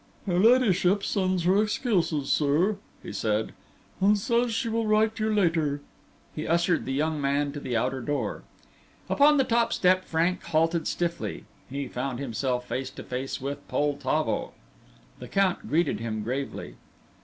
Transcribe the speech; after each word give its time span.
"Her 0.25 0.39
ladyship 0.39 1.03
sends 1.03 1.43
her 1.43 1.61
excuses, 1.61 2.31
sir," 2.31 2.77
he 3.03 3.13
said, 3.13 3.51
"and 3.99 4.17
says 4.17 4.51
she 4.51 4.67
will 4.67 4.87
write 4.87 5.19
you 5.19 5.31
later." 5.31 5.79
He 6.35 6.47
ushered 6.47 6.85
the 6.85 6.91
young 6.91 7.21
man 7.21 7.51
to 7.51 7.59
the 7.59 7.77
outer 7.77 8.01
door. 8.01 8.41
Upon 9.11 9.37
the 9.37 9.43
top 9.43 9.71
step 9.71 10.03
Frank 10.05 10.41
halted 10.41 10.87
stiffly. 10.87 11.45
He 11.69 11.87
found 11.87 12.17
himself 12.17 12.67
face 12.67 12.89
to 12.89 13.03
face 13.03 13.39
with 13.39 13.59
Poltavo. 13.67 14.53
The 15.19 15.27
Count 15.27 15.69
greeted 15.69 15.99
him 15.99 16.23
gravely. 16.23 16.77